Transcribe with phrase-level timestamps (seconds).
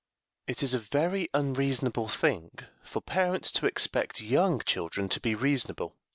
[0.47, 2.51] It is a very unreasonable thing
[2.83, 5.95] for parents to expect young children to be reasonable.